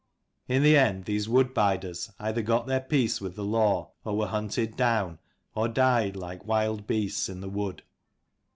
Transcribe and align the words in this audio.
In 0.47 0.63
the 0.63 0.75
end 0.75 1.05
these 1.05 1.29
wood 1.29 1.53
biders 1.53 2.11
either 2.17 2.41
got 2.41 2.65
their 2.65 2.79
peace 2.81 3.21
with 3.21 3.35
the 3.35 3.43
law, 3.45 3.91
or 4.03 4.17
were 4.17 4.25
hunted 4.25 4.75
down, 4.75 5.19
or 5.53 5.67
died 5.67 6.15
like 6.15 6.47
wild 6.47 6.87
beasts 6.87 7.29
in 7.29 7.39
the 7.39 7.49
wood. 7.51 7.83